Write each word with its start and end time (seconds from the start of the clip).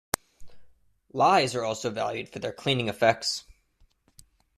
Lyes 1.13 1.53
are 1.53 1.63
also 1.63 1.91
valued 1.91 2.27
for 2.27 2.39
their 2.39 2.51
cleaning 2.51 2.89
effects. 2.89 3.43